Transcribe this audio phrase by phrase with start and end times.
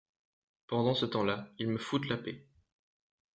[0.65, 2.43] Pendant ce temps-là, ils me foutent la paix.